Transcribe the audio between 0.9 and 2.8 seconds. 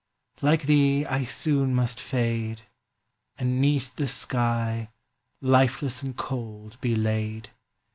I soon must fade,